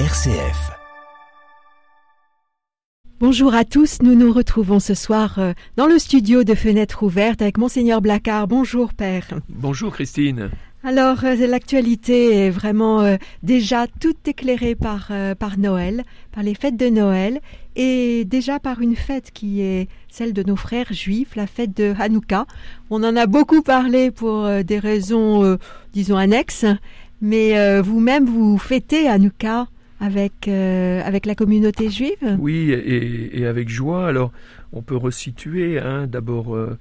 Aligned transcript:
RCF. 0.00 0.72
Bonjour 3.20 3.54
à 3.54 3.64
tous, 3.64 4.02
nous 4.02 4.16
nous 4.16 4.32
retrouvons 4.32 4.80
ce 4.80 4.92
soir 4.92 5.38
euh, 5.38 5.52
dans 5.76 5.86
le 5.86 6.00
studio 6.00 6.42
de 6.42 6.56
Fenêtre 6.56 7.04
ouverte 7.04 7.40
avec 7.40 7.58
Monseigneur 7.58 8.00
Blacard. 8.00 8.48
Bonjour 8.48 8.92
Père. 8.92 9.28
Bonjour 9.48 9.92
Christine. 9.92 10.50
Alors 10.82 11.22
euh, 11.22 11.36
l'actualité 11.46 12.34
est 12.34 12.50
vraiment 12.50 13.02
euh, 13.02 13.18
déjà 13.44 13.86
toute 14.00 14.26
éclairée 14.26 14.74
par, 14.74 15.12
par 15.38 15.58
Noël, 15.58 16.02
par 16.32 16.42
les 16.42 16.56
fêtes 16.56 16.76
de 16.76 16.88
Noël 16.88 17.40
et 17.76 18.24
déjà 18.24 18.58
par 18.58 18.80
une 18.80 18.96
fête 18.96 19.30
qui 19.30 19.60
est 19.60 19.88
celle 20.08 20.32
de 20.32 20.42
nos 20.42 20.56
frères 20.56 20.92
juifs, 20.92 21.36
la 21.36 21.46
fête 21.46 21.76
de 21.76 21.94
Hanouka. 22.00 22.46
On 22.90 23.04
en 23.04 23.14
a 23.14 23.26
beaucoup 23.26 23.62
parlé 23.62 24.10
pour 24.10 24.48
des 24.64 24.80
raisons, 24.80 25.56
disons, 25.92 26.16
annexes, 26.16 26.66
mais 27.20 27.80
vous-même 27.80 28.26
vous 28.26 28.58
fêtez 28.58 29.08
Hanouka 29.08 29.68
avec, 30.00 30.48
euh, 30.48 31.02
avec 31.04 31.26
la 31.26 31.34
communauté 31.34 31.90
juive 31.90 32.36
Oui, 32.38 32.70
et, 32.70 33.46
avec 33.46 33.68
joie. 33.68 34.08
Alors, 34.08 34.32
on 34.72 34.82
peut 34.82 34.96
resituer. 34.96 35.78
Hein, 35.78 36.06
D'abord, 36.06 36.54
euh, 36.54 36.78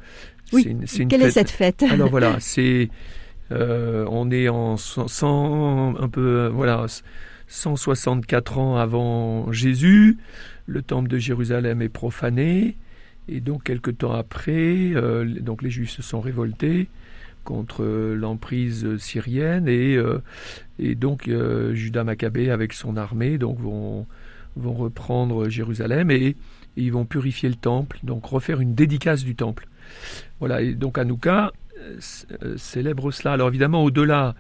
oui. 0.52 0.76
quelle 1.10 1.22
est 1.22 1.32
cette 1.32 1.52
fête 1.52 1.84
Alors 1.90 2.10
voilà, 2.10 2.36
c'est 2.40 2.90
euh, 3.52 4.06
on 4.10 4.32
est 4.32 4.50
en 4.50 4.78
100, 4.78 5.96
un 6.00 6.10
peu 6.10 6.48
voilà 6.54 6.86
164 7.48 8.58
ans 8.58 8.78
avant 8.78 9.52
Jésus. 9.52 10.18
Le 10.66 10.82
temple 10.82 11.10
de 11.10 11.18
Jérusalem 11.18 11.82
est 11.82 11.90
profané, 11.90 12.78
et 13.28 13.42
donc 13.42 13.64
quelques 13.64 13.98
temps 13.98 14.14
après, 14.14 14.94
donc 15.42 15.62
les 15.62 15.70
Juifs 15.70 15.92
se 15.92 16.02
sont 16.02 16.22
révoltés 16.22 16.88
contre 17.44 17.84
l'emprise 17.86 18.98
syrienne 18.98 19.68
et, 19.68 19.96
euh, 19.96 20.22
donc 20.96 21.28
euh, 21.28 21.74
Judas 21.74 22.04
Maccabée 22.04 22.50
avec 22.50 22.74
son 22.74 22.98
armée 22.98 23.38
donc 23.38 23.60
vont, 23.60 24.08
reprendre 24.56 25.50
Jérusalem 25.50 26.12
et, 26.12 26.36
ils 26.76 26.92
vont 26.92 27.06
purifier 27.06 27.50
le 27.50 27.56
temple, 27.56 28.00
donc 28.02 28.26
refaire 28.26 28.60
une 28.60 28.74
dédicace 28.74 29.24
du 29.24 29.36
temple. 29.36 29.68
Voilà, 30.40 30.64
et 30.64 30.74
donc 30.74 30.98
Hanouka 30.98 31.54
euh, 31.78 32.58
célèbre 32.58 33.12
cela. 33.12 33.34
Alors 33.34 33.50
évidemment, 33.50 33.84
au-delà 33.84 34.34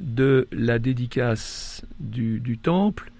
de 0.00 0.48
la 0.50 0.80
dédicace 0.80 1.84
du 2.00 2.58
temple, 2.58 3.12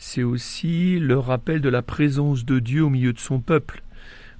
c'est 0.00 0.22
aussi 0.22 0.98
le 0.98 1.18
rappel 1.18 1.60
de 1.60 1.68
la 1.68 1.82
présence 1.82 2.46
de 2.46 2.58
Dieu 2.58 2.82
au 2.82 2.88
milieu 2.88 3.12
de 3.12 3.18
son 3.18 3.40
peuple. 3.40 3.82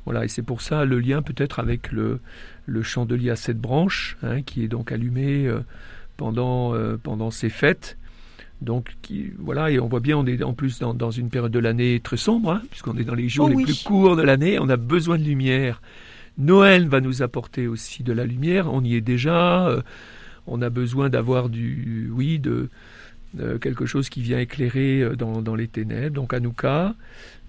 Voilà, 0.04 0.24
et 0.24 0.28
c'est 0.28 0.42
pour 0.42 0.62
ça 0.62 0.84
le 0.84 0.98
lien 0.98 1.22
peut-être 1.22 1.58
avec 1.58 1.92
le, 1.92 2.20
le 2.66 2.82
chandelier 2.82 3.30
à 3.30 3.36
sept 3.36 3.58
branches, 3.58 4.16
hein, 4.22 4.42
qui 4.42 4.64
est 4.64 4.68
donc 4.68 4.92
allumé 4.92 5.46
euh, 5.46 5.60
pendant, 6.16 6.74
euh, 6.74 6.96
pendant 6.96 7.30
ces 7.30 7.50
fêtes. 7.50 7.96
Donc 8.62 8.96
qui, 9.02 9.32
voilà, 9.38 9.70
et 9.70 9.80
on 9.80 9.88
voit 9.88 10.00
bien, 10.00 10.18
on 10.18 10.26
est 10.26 10.42
en 10.42 10.52
plus 10.52 10.78
dans, 10.78 11.10
une 11.10 11.30
période 11.30 11.52
de 11.52 11.58
l'année 11.58 12.00
très 12.00 12.18
sombre, 12.18 12.52
hein, 12.52 12.62
puisqu'on 12.70 12.96
est 12.98 13.04
dans 13.04 13.14
les 13.14 13.28
jours 13.28 13.48
oh 13.50 13.56
les 13.56 13.64
plus 13.64 13.82
courts 13.84 14.16
de 14.16 14.22
l'année, 14.22 14.58
on 14.58 14.68
a 14.68 14.76
besoin 14.76 15.18
de 15.18 15.24
lumière. 15.24 15.80
Noël 16.36 16.86
va 16.86 17.00
nous 17.00 17.22
apporter 17.22 17.66
aussi 17.66 18.02
de 18.02 18.12
la 18.12 18.24
lumière, 18.24 18.72
on 18.72 18.84
y 18.84 18.96
est 18.96 19.00
déjà, 19.00 19.66
euh, 19.66 19.80
on 20.46 20.60
a 20.60 20.68
besoin 20.68 21.08
d'avoir 21.08 21.48
du, 21.48 22.10
oui, 22.12 22.38
de, 22.38 22.68
quelque 23.60 23.86
chose 23.86 24.08
qui 24.08 24.22
vient 24.22 24.40
éclairer 24.40 25.10
dans, 25.16 25.40
dans 25.40 25.54
les 25.54 25.68
ténèbres. 25.68 26.16
Donc 26.16 26.34
Hanouka, 26.34 26.94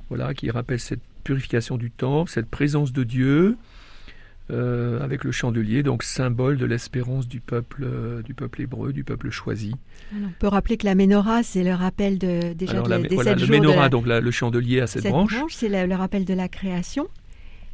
voilà, 0.10 0.34
qui 0.34 0.50
rappelle 0.52 0.80
cette 0.80 1.02
purification 1.22 1.78
du 1.78 1.92
temple, 1.92 2.30
cette 2.32 2.50
présence 2.50 2.92
de 2.92 3.04
Dieu, 3.04 3.58
euh, 4.52 5.00
avec 5.02 5.24
le 5.24 5.32
chandelier, 5.32 5.82
donc 5.82 6.04
symbole 6.04 6.58
de 6.58 6.66
l'espérance 6.66 7.26
du 7.26 7.40
peuple, 7.40 7.84
euh, 7.86 8.22
du 8.22 8.34
peuple 8.34 8.64
hébreu, 8.64 8.92
du 8.92 9.06
peuple 9.06 9.30
choisi. 9.30 9.74
on 10.14 10.30
peut 10.40 10.48
rappeler 10.48 10.76
que 10.76 10.86
la 10.86 10.96
menorah, 10.96 11.42
c'est 11.42 11.64
le 11.64 11.74
rappel 11.74 12.18
de, 12.18 12.52
déjà 12.52 12.74
Alors, 12.74 12.86
de, 12.86 12.90
la, 12.90 13.00
voilà, 13.12 13.36
le 13.36 13.48
menorah, 13.48 13.88
donc 13.88 14.06
le 14.08 14.32
chandelier 14.32 14.82
à 14.82 14.88
cette, 14.88 15.08
branche. 15.08 15.36
c'est 15.50 15.70
le, 15.70 15.96
rappel 15.96 16.26
de 16.26 16.34
la 16.34 16.50
création. 16.50 17.08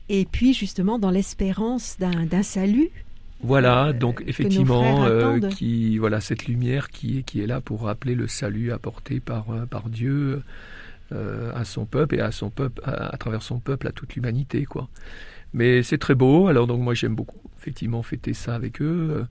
Et 0.09 0.27
puis 0.31 0.53
justement 0.53 0.99
dans 0.99 1.09
l'espérance 1.09 1.97
d'un 1.99 2.43
salut. 2.43 2.91
Voilà, 3.41 3.87
euh, 3.87 3.93
donc 3.93 4.23
effectivement, 4.27 5.07
qui 5.49 5.97
voilà 5.97 6.21
cette 6.21 6.45
lumière 6.45 6.89
qui, 6.89 7.23
qui 7.23 7.41
est 7.41 7.47
là 7.47 7.59
pour 7.59 7.83
rappeler 7.83 8.13
le 8.13 8.27
salut 8.27 8.71
apporté 8.71 9.19
par, 9.19 9.45
par 9.67 9.89
Dieu 9.89 10.43
à 11.11 11.63
son 11.63 11.85
peuple 11.85 12.15
et 12.15 12.19
à 12.19 12.31
son 12.31 12.49
peuple, 12.49 12.81
à, 12.83 13.13
à 13.13 13.17
travers 13.17 13.41
son 13.41 13.59
peuple, 13.59 13.87
à 13.87 13.91
toute 13.91 14.15
l'humanité, 14.15 14.65
quoi. 14.65 14.89
Mais 15.53 15.81
c'est 15.81 15.97
très 15.97 16.15
beau, 16.15 16.47
alors 16.47 16.67
donc 16.67 16.81
moi 16.81 16.93
j'aime 16.93 17.15
beaucoup 17.15 17.39
effectivement 17.57 18.03
fêter 18.03 18.33
ça 18.33 18.53
avec 18.53 18.81
eux. 18.81 19.25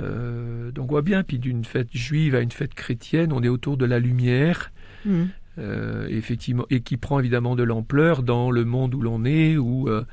Euh, 0.00 0.70
donc 0.70 0.90
on 0.90 0.92
voit 0.92 1.02
bien, 1.02 1.22
puis 1.22 1.38
d'une 1.38 1.64
fête 1.64 1.88
juive 1.92 2.34
à 2.34 2.40
une 2.40 2.52
fête 2.52 2.74
chrétienne, 2.74 3.32
on 3.32 3.42
est 3.42 3.48
autour 3.48 3.76
de 3.76 3.84
la 3.84 3.98
lumière, 3.98 4.72
mmh. 5.04 5.24
euh, 5.58 6.06
effectivement, 6.08 6.64
et 6.70 6.80
qui 6.80 6.96
prend 6.96 7.18
évidemment 7.18 7.56
de 7.56 7.64
l'ampleur 7.64 8.22
dans 8.22 8.50
le 8.50 8.64
monde 8.64 8.94
où 8.94 9.02
l'on 9.02 9.24
est, 9.24 9.56
où 9.56 9.88
euh, 9.88 10.04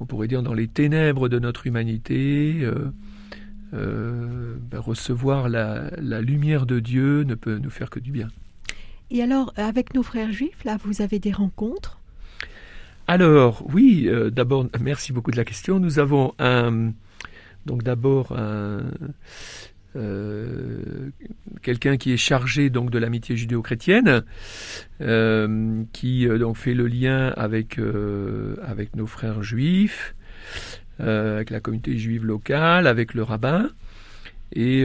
on 0.00 0.06
pourrait 0.06 0.28
dire 0.28 0.42
dans 0.42 0.54
les 0.54 0.68
ténèbres 0.68 1.28
de 1.28 1.38
notre 1.38 1.66
humanité. 1.66 2.68
Ben, 3.72 4.78
recevoir 4.78 5.48
la, 5.48 5.90
la 5.96 6.20
lumière 6.20 6.66
de 6.66 6.78
Dieu 6.78 7.22
ne 7.22 7.34
peut 7.34 7.56
nous 7.56 7.70
faire 7.70 7.88
que 7.88 8.00
du 8.00 8.12
bien. 8.12 8.28
Et 9.14 9.22
alors, 9.22 9.52
avec 9.56 9.92
nos 9.92 10.02
frères 10.02 10.32
juifs, 10.32 10.64
là, 10.64 10.78
vous 10.82 11.02
avez 11.02 11.18
des 11.18 11.32
rencontres? 11.32 12.00
Alors, 13.06 13.62
oui, 13.70 14.04
euh, 14.06 14.30
d'abord, 14.30 14.66
merci 14.80 15.12
beaucoup 15.12 15.30
de 15.30 15.36
la 15.36 15.44
question. 15.44 15.78
Nous 15.78 15.98
avons 15.98 16.32
un, 16.38 16.92
donc 17.66 17.82
d'abord 17.82 18.34
euh, 18.34 18.80
quelqu'un 21.60 21.98
qui 21.98 22.12
est 22.12 22.16
chargé 22.16 22.70
donc 22.70 22.88
de 22.88 22.98
l'amitié 22.98 23.36
judéo-chrétienne, 23.36 24.24
euh, 25.02 25.82
qui 25.92 26.26
donc 26.26 26.56
fait 26.56 26.72
le 26.72 26.86
lien 26.86 27.34
avec 27.36 27.78
avec 28.66 28.96
nos 28.96 29.06
frères 29.06 29.42
juifs, 29.42 30.14
avec 30.98 31.50
la 31.50 31.60
communauté 31.60 31.98
juive 31.98 32.24
locale, 32.24 32.86
avec 32.86 33.12
le 33.12 33.24
rabbin. 33.24 33.68
Et 34.54 34.84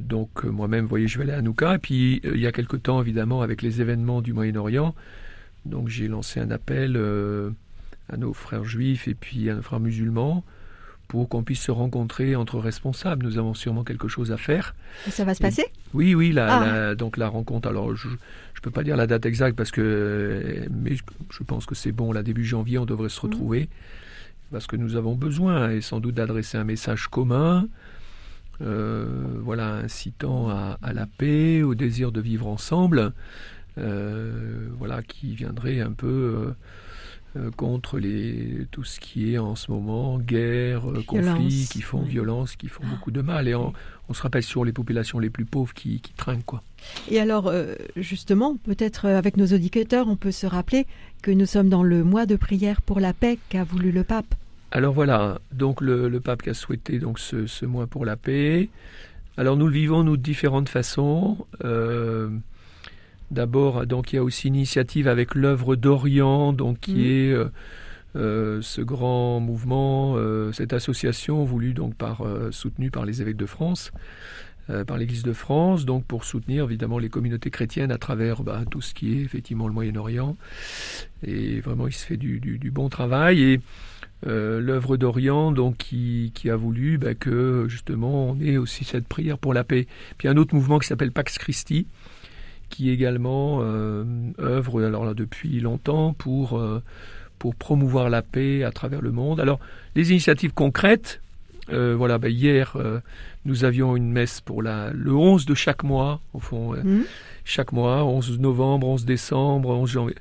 donc 0.00 0.44
moi-même, 0.44 0.82
vous 0.82 0.88
voyez, 0.88 1.08
je 1.08 1.18
vais 1.18 1.24
aller 1.24 1.32
à 1.32 1.42
Nouka. 1.42 1.76
Et 1.76 1.78
puis 1.78 2.20
il 2.24 2.40
y 2.40 2.46
a 2.46 2.52
quelque 2.52 2.76
temps, 2.76 3.00
évidemment, 3.00 3.42
avec 3.42 3.62
les 3.62 3.80
événements 3.80 4.20
du 4.20 4.32
Moyen-Orient, 4.32 4.94
donc 5.66 5.88
j'ai 5.88 6.08
lancé 6.08 6.40
un 6.40 6.50
appel 6.50 6.96
euh, 6.96 7.50
à 8.08 8.16
nos 8.16 8.32
frères 8.32 8.64
juifs 8.64 9.08
et 9.08 9.14
puis 9.14 9.48
à 9.48 9.54
nos 9.54 9.62
frères 9.62 9.80
musulmans 9.80 10.44
pour 11.08 11.28
qu'on 11.28 11.42
puisse 11.42 11.60
se 11.60 11.70
rencontrer 11.70 12.34
entre 12.34 12.58
responsables. 12.58 13.24
Nous 13.24 13.38
avons 13.38 13.54
sûrement 13.54 13.84
quelque 13.84 14.08
chose 14.08 14.32
à 14.32 14.36
faire. 14.36 14.74
Et 15.06 15.10
ça 15.10 15.24
va 15.24 15.34
se 15.34 15.40
passer? 15.40 15.64
Oui, 15.92 16.14
oui. 16.14 16.34
Ah. 16.38 16.94
donc 16.94 17.16
la 17.16 17.28
rencontre. 17.28 17.68
Alors 17.68 17.94
je 17.94 18.08
ne 18.08 18.14
peux 18.62 18.70
pas 18.70 18.82
dire 18.82 18.96
la 18.96 19.06
date 19.06 19.26
exacte 19.26 19.56
parce 19.56 19.70
que, 19.70 20.66
mais 20.70 20.96
je, 20.96 21.42
pense 21.44 21.66
que 21.66 21.74
c'est 21.74 21.92
bon. 21.92 22.12
Là 22.12 22.22
début 22.22 22.44
janvier, 22.44 22.78
on 22.78 22.86
devrait 22.86 23.08
se 23.08 23.24
mhm. 23.24 23.32
retrouver 23.32 23.68
parce 24.50 24.66
que 24.66 24.76
nous 24.76 24.96
avons 24.96 25.14
besoin 25.14 25.70
et 25.70 25.80
sans 25.80 26.00
doute 26.00 26.14
d'adresser 26.14 26.58
un 26.58 26.64
message 26.64 27.08
commun. 27.08 27.66
Euh, 28.60 29.06
voilà, 29.42 29.74
incitant 29.74 30.48
à, 30.48 30.78
à, 30.82 30.92
la 30.92 31.06
paix, 31.06 31.62
au 31.62 31.74
désir 31.74 32.12
de 32.12 32.20
vivre 32.20 32.46
ensemble, 32.46 33.12
euh, 33.78 34.68
voilà, 34.78 35.02
qui 35.02 35.34
viendrait 35.34 35.80
un 35.80 35.90
peu 35.90 36.54
euh, 37.36 37.50
contre 37.56 37.98
les, 37.98 38.66
tout 38.70 38.84
ce 38.84 39.00
qui 39.00 39.34
est 39.34 39.38
en 39.38 39.56
ce 39.56 39.70
moment 39.70 40.18
guerre, 40.18 40.82
conflits, 41.06 41.66
qui 41.70 41.82
font 41.82 42.02
violence, 42.02 42.54
qui 42.54 42.68
font 42.68 42.84
beaucoup 42.86 43.10
de 43.10 43.22
mal. 43.22 43.48
Et 43.48 43.54
on, 43.54 43.72
se 44.12 44.22
rappelle 44.22 44.44
sur 44.44 44.64
les 44.64 44.72
populations 44.72 45.18
les 45.18 45.30
plus 45.30 45.44
pauvres 45.44 45.74
qui, 45.74 46.00
qui 46.00 46.12
trinquent. 46.12 46.44
Quoi. 46.44 46.62
Et 47.10 47.18
alors, 47.18 47.52
justement, 47.96 48.56
peut-être 48.56 49.06
avec 49.06 49.36
nos 49.36 49.46
auditeurs, 49.46 50.06
on 50.06 50.16
peut 50.16 50.30
se 50.30 50.46
rappeler 50.46 50.86
que 51.22 51.32
nous 51.32 51.46
sommes 51.46 51.68
dans 51.68 51.82
le 51.82 52.04
mois 52.04 52.26
de 52.26 52.36
prière 52.36 52.82
pour 52.82 53.00
la 53.00 53.12
paix 53.12 53.38
qu'a 53.48 53.64
voulu 53.64 53.90
le 53.90 54.04
pape. 54.04 54.34
Alors 54.74 54.92
voilà, 54.92 55.38
donc 55.52 55.80
le, 55.80 56.08
le 56.08 56.20
pape 56.20 56.42
qui 56.42 56.50
a 56.50 56.54
souhaité 56.54 56.98
donc 56.98 57.18
ce, 57.18 57.46
ce, 57.46 57.64
mois 57.64 57.86
pour 57.86 58.04
la 58.04 58.16
paix. 58.16 58.68
Alors 59.38 59.56
nous 59.56 59.66
le 59.66 59.72
vivons 59.72 60.02
nous 60.04 60.18
de 60.18 60.22
différentes 60.22 60.68
façons. 60.68 61.46
Euh, 61.64 62.28
D'abord, 63.30 63.86
donc 63.86 64.12
il 64.12 64.16
y 64.16 64.18
a 64.18 64.22
aussi 64.22 64.48
une 64.48 64.54
initiative 64.54 65.08
avec 65.08 65.34
l'œuvre 65.34 65.76
d'Orient, 65.76 66.52
donc 66.52 66.80
qui 66.80 66.94
mm. 66.94 67.00
est 67.00 67.32
euh, 67.32 67.48
euh, 68.16 68.62
ce 68.62 68.80
grand 68.80 69.40
mouvement, 69.40 70.14
euh, 70.16 70.52
cette 70.52 70.72
association 70.72 71.42
voulue 71.42 71.72
donc 71.72 71.94
par 71.94 72.22
soutenue 72.50 72.90
par 72.90 73.04
les 73.04 73.22
évêques 73.22 73.36
de 73.36 73.46
France, 73.46 73.92
par 74.86 74.96
l'Église 74.96 75.24
de 75.24 75.32
France, 75.32 75.84
donc 75.84 76.04
pour 76.04 76.24
soutenir 76.24 76.64
évidemment 76.64 76.98
les 76.98 77.08
communautés 77.08 77.50
chrétiennes 77.50 77.90
à 77.90 77.98
travers 77.98 78.42
bah, 78.42 78.62
tout 78.70 78.80
ce 78.80 78.94
qui 78.94 79.14
est 79.14 79.22
effectivement 79.22 79.66
le 79.66 79.74
Moyen-Orient. 79.74 80.36
Et 81.26 81.60
vraiment, 81.60 81.86
il 81.86 81.92
se 81.92 82.06
fait 82.06 82.16
du, 82.16 82.70
bon 82.72 82.88
travail 82.88 83.42
et 83.42 83.60
l'œuvre 84.24 84.96
d'Orient, 84.96 85.52
donc 85.52 85.76
qui, 85.76 86.32
a 86.50 86.56
voulu 86.56 86.98
bah, 86.98 87.14
que 87.14 87.66
justement 87.68 88.30
on 88.30 88.40
ait 88.40 88.56
aussi 88.56 88.84
cette 88.84 89.06
prière 89.06 89.38
pour 89.38 89.54
la 89.54 89.64
paix. 89.64 89.86
Puis 90.18 90.28
un 90.28 90.36
autre 90.36 90.54
mouvement 90.54 90.78
qui 90.78 90.86
s'appelle 90.86 91.12
Pax 91.12 91.38
Christi, 91.38 91.86
qui 92.74 92.90
également 92.90 93.60
euh, 93.62 94.04
œuvre 94.40 94.84
alors 94.84 95.04
là, 95.04 95.14
depuis 95.14 95.60
longtemps 95.60 96.12
pour, 96.12 96.58
euh, 96.58 96.82
pour 97.38 97.54
promouvoir 97.54 98.10
la 98.10 98.22
paix 98.22 98.64
à 98.64 98.72
travers 98.72 99.00
le 99.00 99.12
monde. 99.12 99.40
Alors, 99.40 99.60
les 99.94 100.10
initiatives 100.10 100.52
concrètes, 100.52 101.20
Euh, 101.72 101.94
voilà, 101.96 102.18
bah, 102.18 102.28
hier, 102.28 102.74
euh, 102.76 103.00
nous 103.44 103.64
avions 103.64 103.96
une 103.96 104.10
messe 104.12 104.40
pour 104.40 104.62
la, 104.62 104.90
le 104.92 105.12
11 105.14 105.46
de 105.46 105.54
chaque 105.54 105.82
mois, 105.82 106.20
au 106.34 106.38
fond, 106.40 106.74
euh, 106.74 106.82
Mhm. 106.82 107.04
chaque 107.44 107.72
mois, 107.72 108.04
11 108.04 108.38
novembre, 108.38 108.86
11 108.86 109.04
décembre, 109.06 109.70
11 109.70 109.90
janvier, 109.90 110.14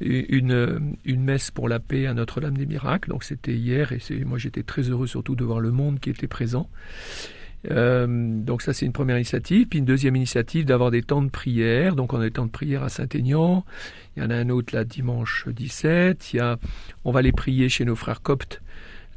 une, 0.00 0.52
euh, 0.52 0.78
une 1.06 1.22
messe 1.22 1.50
pour 1.50 1.68
la 1.68 1.78
paix 1.80 2.06
à 2.06 2.12
Notre-Dame 2.14 2.56
des 2.58 2.66
Miracles. 2.66 3.08
Donc 3.08 3.24
c'était 3.24 3.54
hier, 3.54 3.92
et 3.92 3.98
c'est, 3.98 4.24
moi 4.24 4.36
j'étais 4.38 4.62
très 4.62 4.82
heureux 4.82 5.06
surtout 5.06 5.36
de 5.36 5.44
voir 5.44 5.60
le 5.60 5.70
monde 5.70 6.00
qui 6.00 6.10
était 6.10 6.26
présent. 6.28 6.68
Euh, 7.70 8.06
donc 8.42 8.62
ça 8.62 8.72
c'est 8.72 8.86
une 8.86 8.92
première 8.92 9.16
initiative. 9.16 9.66
Puis 9.68 9.78
une 9.80 9.84
deuxième 9.84 10.16
initiative 10.16 10.64
d'avoir 10.64 10.90
des 10.90 11.02
temps 11.02 11.22
de 11.22 11.28
prière. 11.28 11.94
Donc 11.96 12.12
on 12.12 12.20
a 12.20 12.24
des 12.24 12.30
temps 12.30 12.46
de 12.46 12.50
prière 12.50 12.82
à 12.82 12.88
Saint-Aignan. 12.88 13.64
Il 14.16 14.22
y 14.22 14.26
en 14.26 14.30
a 14.30 14.34
un 14.36 14.48
autre 14.48 14.74
là 14.74 14.84
dimanche 14.84 15.46
17. 15.48 16.32
Il 16.32 16.36
y 16.36 16.40
a, 16.40 16.58
on 17.04 17.12
va 17.12 17.20
les 17.22 17.32
prier 17.32 17.68
chez 17.68 17.84
nos 17.84 17.96
frères 17.96 18.22
coptes. 18.22 18.62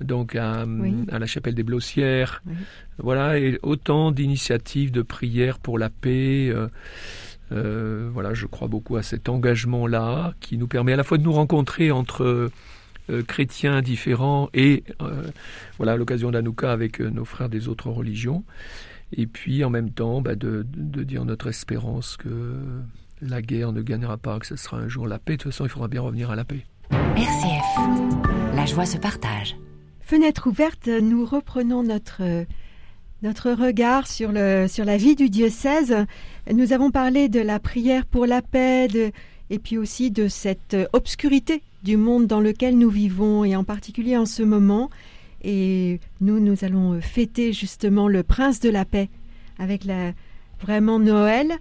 Donc 0.04 0.36
à, 0.36 0.66
Oui. 0.66 0.94
à 1.12 1.20
la 1.20 1.26
chapelle 1.26 1.56
des 1.56 1.64
Blossières. 1.64 2.42
Oui. 2.46 2.54
Voilà, 2.98 3.40
et 3.40 3.58
autant 3.64 4.12
d'initiatives 4.12 4.92
de 4.92 5.02
prière 5.02 5.60
pour 5.60 5.78
la 5.80 5.90
paix. 5.90 6.50
euh, 6.50 6.68
euh, 7.52 8.10
voilà, 8.14 8.34
je 8.34 8.46
crois 8.48 8.68
beaucoup 8.68 8.96
à 8.96 9.04
cet 9.04 9.30
engagement-là 9.30 10.34
qui 10.40 10.58
nous 10.58 10.68
permet 10.68 10.94
à 10.94 10.96
la 10.96 11.04
fois 11.04 11.18
de 11.18 11.24
nous 11.24 11.34
rencontrer 11.34 11.92
entre 11.92 12.50
euh, 13.10 13.24
chrétiens 13.28 13.82
différents 13.82 14.50
et 14.54 14.84
euh, 15.02 15.24
voilà 15.78 15.92
à 15.92 15.98
l'occasion 15.98 16.32
d'Anouka 16.32 16.72
avec 16.72 17.00
euh, 17.02 17.10
nos 17.10 17.26
frères 17.26 17.50
des 17.50 17.68
autres 17.68 17.90
religions. 17.90 18.44
Et 19.16 19.28
puis 19.28 19.64
en 19.64 19.70
même 19.70 19.92
temps 19.92 20.22
bah, 20.22 20.36
de, 20.36 20.66
de- 20.76 21.00
de 21.00 21.04
dire 21.04 21.26
notre 21.26 21.48
espérance 21.48 22.18
que 22.18 22.56
la 23.22 23.42
guerre 23.42 23.72
ne 23.72 23.82
gagnera 23.82 24.18
pas, 24.18 24.40
que 24.40 24.48
ce 24.48 24.56
sera 24.56 24.78
un 24.78 24.88
jour 24.88 25.06
la 25.08 25.20
paix. 25.20 25.34
De 25.34 25.44
toute 25.44 25.52
façon, 25.52 25.66
il 25.66 25.70
faudra 25.70 25.88
bien 25.88 26.02
revenir 26.02 26.32
à 26.32 26.36
la 26.36 26.46
paix. 26.46 26.66
RCF. 26.92 28.56
La 28.56 28.66
joie 28.66 28.86
se 28.86 28.98
partage. 28.98 29.56
Fenêtre 30.06 30.48
ouverte, 30.48 30.88
nous 30.88 31.26
reprenons 31.26 31.82
notre, 31.82 32.24
regard 33.24 34.06
sur, 34.06 34.34
le, 34.34 34.68
sur 34.68 34.84
la 34.84 34.98
vie 34.98 35.16
du 35.16 35.30
diocèse. 35.30 35.96
Nous 36.52 36.74
avons 36.74 36.92
parlé 36.92 37.30
de 37.30 37.40
la 37.40 37.58
prière 37.58 38.06
pour 38.06 38.26
la 38.26 38.42
paix 38.42 38.88
et 39.50 39.60
puis 39.60 39.78
aussi 39.78 40.12
de 40.12 40.28
cette 40.28 40.76
obscurité 40.92 41.64
du 41.84 41.96
monde 41.96 42.28
dans 42.28 42.42
lequel 42.42 42.78
nous 42.78 42.90
vivons 42.90 43.46
et 43.46 43.56
en 43.56 43.64
particulier 43.64 44.18
en 44.18 44.26
ce 44.26 44.44
moment. 44.44 44.90
Et 45.42 46.02
nous, 46.20 46.42
nous 46.42 46.66
allons 46.66 47.00
fêter 47.02 47.54
justement 47.54 48.10
le 48.10 48.24
prince 48.24 48.60
de 48.60 48.70
la 48.70 48.84
paix 48.84 49.10
avec 49.58 49.86
la, 49.86 50.12
vraiment 50.62 51.00
Noël. 51.00 51.54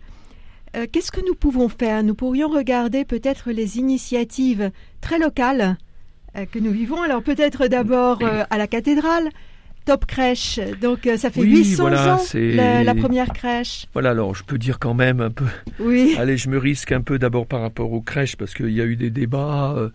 Euh, 0.76 0.86
Qu'est-ce 0.90 1.12
que 1.12 1.24
nous 1.24 1.34
pouvons 1.34 1.68
faire? 1.68 2.02
Nous 2.02 2.16
pourrions 2.16 2.48
regarder 2.48 3.04
peut-être 3.04 3.52
les 3.52 3.78
initiatives 3.78 4.72
très 5.00 5.18
locales 5.18 5.76
que 6.50 6.58
nous 6.58 6.70
vivons. 6.73 7.02
Alors 7.02 7.23
peut-être 7.23 7.67
d'abord 7.67 8.19
euh, 8.23 8.44
à 8.50 8.58
la 8.58 8.67
cathédrale, 8.67 9.29
Top 9.84 10.06
Crèche. 10.06 10.61
Donc 10.81 11.06
euh, 11.08 11.17
ça 11.17 11.31
fait 11.31 11.40
Oui, 11.40 11.58
800 11.58 11.82
voilà, 11.82 12.14
ans 12.14 12.19
c'est- 12.19 12.52
la, 12.52 12.84
la 12.84 12.94
première 12.94 13.29
crèche. 13.32 13.87
Voilà, 13.93 14.11
alors 14.11 14.34
je 14.34 14.44
peux 14.44 14.56
dire 14.56 14.79
quand 14.79 14.94
même 14.94 15.20
un 15.20 15.31
peu 15.31 15.44
Oui. 15.81 16.14
Allez, 16.19 16.37
je 16.37 16.49
me 16.49 16.56
risque 16.58 16.93
un 16.93 17.00
peu 17.00 17.19
d'abord 17.19 17.46
par 17.49 17.61
rapport 17.61 17.93
aux 17.93 18.00
crèches 18.00 18.37
parce 18.37 18.55
qu'il 18.55 18.70
y 18.70 18.81
a 18.81 18.84
eu 18.84 18.94
des 18.96 19.11
débats. 19.11 19.75
euh, 19.76 19.88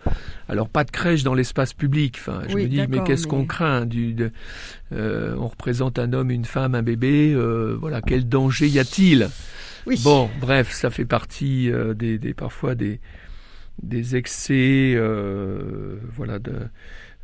alors 0.50 0.68
pas 0.68 0.84
de 0.84 0.92
crèche 0.92 1.24
dans 1.24 1.34
l'espace 1.34 1.74
public. 1.74 2.18
Enfin, 2.20 2.42
je 2.50 2.56
Oui, 2.56 2.64
me 2.64 2.68
dis 2.68 2.82
mais 2.90 3.02
qu'est-ce 3.06 3.24
mais- 3.24 3.30
qu'on 3.30 3.46
craint 3.46 3.86
du, 3.86 4.14
de- 4.14 4.32
euh, 4.94 5.36
On 5.40 5.48
représente 5.48 5.98
un 6.00 6.12
homme, 6.14 6.32
une 6.32 6.46
femme, 6.46 6.76
un 6.76 6.84
bébé. 6.84 7.34
euh, 7.34 7.78
voilà, 7.80 8.02
quel 8.02 8.28
danger 8.28 8.68
y 8.68 8.80
a-t-il? 8.80 9.30
Oui. 9.86 9.98
Bon, 10.04 10.30
bref, 10.42 10.74
ça 10.74 10.90
fait 10.90 11.06
partie 11.06 11.72
euh, 11.72 11.94
des, 11.94 12.18
des- 12.18 12.34
parfois 12.34 12.76
des 12.76 13.00
des 13.84 14.16
excès, 14.16 14.94
euh, 14.96 15.98
voilà 16.16 16.40
de, 16.40 16.54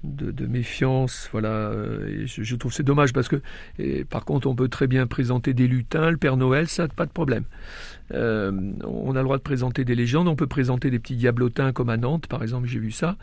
de, 0.04 0.32
de 0.32 0.46
méfiance, 0.46 1.30
voilà. 1.32 1.50
euh, 1.50 2.08
et 2.24 2.28
je, 2.28 2.44
je 2.44 2.56
trouve 2.56 2.74
c'est 2.74 2.84
dommage 2.84 3.14
parce 3.14 3.28
que, 3.28 3.42
et 3.80 4.04
par 4.06 4.26
contre, 4.26 4.48
on 4.48 4.56
peut 4.56 4.68
très 4.68 4.88
bien 4.88 5.08
présenter 5.08 5.54
des 5.54 5.68
lutins, 5.68 6.12
le 6.12 6.18
Père 6.18 6.38
Noël, 6.38 6.68
ça 6.68 6.88
pas 6.88 7.06
de 7.06 7.12
problème. 7.12 7.46
Euh, 8.14 8.52
on 8.84 9.16
a 9.16 9.20
le 9.20 9.24
droit 9.24 9.38
de 9.38 9.42
présenter 9.44 9.86
des 9.86 9.96
légendes, 9.96 10.28
on 10.28 10.36
peut 10.36 10.48
présenter 10.48 10.90
des 10.92 11.00
petits 11.00 11.16
diablotins 11.16 11.72
comme 11.72 11.90
à 11.90 11.98
Nantes, 11.98 12.28
par 12.28 12.44
exemple, 12.44 12.68
j'ai 12.68 12.80
vu 12.80 12.92
ça, 12.92 13.18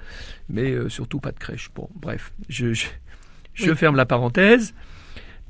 mais 0.48 0.72
euh, 0.72 0.88
surtout 0.88 1.20
pas 1.20 1.32
de 1.32 1.38
crèche. 1.38 1.70
Bon, 1.74 1.88
bref, 1.94 2.32
je, 2.48 2.72
je, 2.72 2.86
je 3.54 3.70
Oui. 3.70 3.76
ferme 3.76 3.96
la 3.96 4.06
parenthèse. 4.06 4.74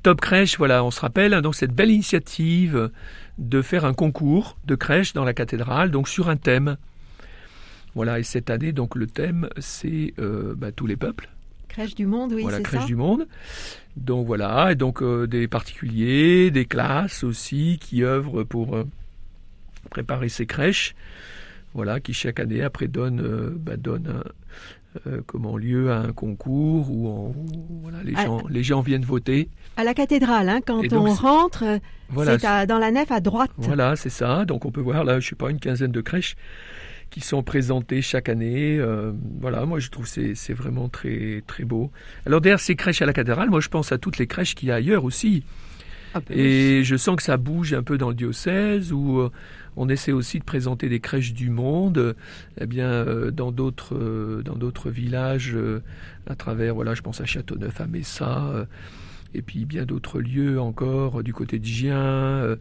Top 0.02 0.20
Crèche, 0.22 0.56
voilà, 0.56 0.82
on 0.82 0.90
se 0.90 1.00
rappelle, 1.00 1.34
hein, 1.34 1.42
donc 1.42 1.54
cette 1.54 1.72
belle 1.74 1.90
initiative 1.90 2.90
de 3.36 3.60
faire 3.62 3.84
un 3.84 3.92
concours 3.92 4.56
de 4.64 4.74
crèche 4.74 5.12
dans 5.12 5.24
la 5.24 5.34
cathédrale, 5.34 5.90
donc 5.90 6.08
sur 6.08 6.30
un 6.30 6.36
thème. 6.36 6.76
Voilà, 7.94 8.18
et 8.18 8.22
cette 8.22 8.50
année, 8.50 8.72
donc 8.72 8.94
le 8.94 9.06
thème, 9.06 9.48
c'est 9.58 10.14
euh, 10.18 10.54
bah, 10.56 10.72
tous 10.72 10.86
les 10.86 10.96
peuples 10.96 11.28
Crèche 11.68 11.94
du 11.94 12.06
monde, 12.06 12.32
oui, 12.32 12.42
voilà, 12.42 12.56
c'est 12.58 12.62
crèche 12.64 12.80
ça. 12.82 12.86
du 12.86 12.96
monde. 12.96 13.26
Donc 13.96 14.26
voilà, 14.26 14.72
et 14.72 14.74
donc 14.74 15.02
euh, 15.02 15.26
des 15.28 15.46
particuliers, 15.46 16.50
des 16.50 16.64
classes 16.64 17.22
aussi 17.22 17.78
qui 17.80 18.02
œuvrent 18.02 18.42
pour 18.44 18.74
euh, 18.76 18.84
préparer 19.90 20.28
ces 20.28 20.46
crèches. 20.46 20.94
Voilà, 21.74 22.00
qui 22.00 22.12
chaque 22.12 22.40
année 22.40 22.62
après 22.62 22.88
donnent, 22.88 23.54
bah, 23.56 23.76
donnent 23.76 24.08
un- 24.08 25.08
euh, 25.08 25.20
comment 25.26 25.56
lieu 25.56 25.92
à 25.92 26.00
un 26.00 26.12
concours 26.12 26.90
où, 26.90 27.06
on- 27.06 27.28
où, 27.28 27.80
voilà, 27.82 27.98
les 28.02 28.14
gens 28.16 28.42
les 28.50 28.64
gens 28.64 28.80
viennent 28.80 29.04
voter. 29.04 29.48
À 29.76 29.84
la 29.84 29.94
cathédrale, 29.94 30.48
hein, 30.48 30.60
quand 30.66 30.82
donc, 30.88 31.06
on 31.08 31.12
rentre, 31.14 31.78
Voilà, 32.08 32.36
c'est 32.40 32.46
à- 32.46 32.66
dans 32.66 32.78
la 32.78 32.90
nef 32.90 33.12
à 33.12 33.20
droite. 33.20 33.52
Voilà, 33.56 33.94
c'est 33.94 34.10
ça. 34.10 34.44
Donc 34.44 34.64
on 34.64 34.72
peut 34.72 34.80
voir 34.80 35.04
là, 35.04 35.20
je 35.20 35.28
sais 35.28 35.36
pas, 35.36 35.50
une 35.52 35.60
quinzaine 35.60 35.92
de 35.92 36.00
crèches 36.00 36.34
qui 37.10 37.20
sont 37.20 37.42
présentées 37.42 38.02
chaque 38.02 38.28
année. 38.28 38.78
Euh, 38.78 39.12
voilà, 39.40 39.66
moi 39.66 39.78
je 39.78 39.90
trouve 39.90 40.04
que 40.04 40.10
c'est 40.10 40.34
c'est 40.34 40.54
vraiment 40.54 40.88
très 40.88 41.42
très 41.46 41.64
beau. 41.64 41.90
Alors 42.26 42.40
derrière 42.40 42.60
ces 42.60 42.76
crèches 42.76 43.02
à 43.02 43.06
la 43.06 43.12
cathédrale, 43.12 43.50
moi 43.50 43.60
je 43.60 43.68
pense 43.68 43.92
à 43.92 43.98
toutes 43.98 44.18
les 44.18 44.26
crèches 44.26 44.54
qu'il 44.54 44.68
y 44.68 44.72
a 44.72 44.76
ailleurs 44.76 45.04
aussi. 45.04 45.44
Ah, 46.14 46.20
oui. 46.30 46.40
Et 46.40 46.84
je 46.84 46.96
sens 46.96 47.16
que 47.16 47.22
ça 47.22 47.36
bouge 47.36 47.72
un 47.72 47.82
peu 47.82 47.98
dans 47.98 48.08
le 48.08 48.14
diocèse 48.14 48.92
où 48.92 49.20
euh, 49.20 49.30
on 49.76 49.88
essaie 49.88 50.12
aussi 50.12 50.38
de 50.38 50.44
présenter 50.44 50.88
des 50.88 51.00
crèches 51.00 51.32
du 51.32 51.50
monde, 51.50 52.16
eh 52.60 52.66
bien 52.66 52.88
euh, 52.88 53.30
dans 53.30 53.52
d'autres 53.52 54.42
dans 54.44 54.56
d'autres 54.56 54.90
villages 54.90 55.56
à 56.28 56.34
travers 56.34 56.74
voilà, 56.74 56.94
je 56.94 57.02
pense 57.02 57.20
à 57.20 57.26
Châteauneuf, 57.26 57.80
à 57.80 57.86
Messa. 57.86 58.66
Euh, 59.34 59.38
et 59.38 59.42
puis 59.42 59.64
bien 59.64 59.84
d'autres 59.84 60.20
lieux 60.20 60.60
encore, 60.60 61.20
euh, 61.20 61.22
du 61.22 61.32
côté 61.32 61.58
de 61.58 61.64
Gien 61.64 61.96
euh, 61.98 62.56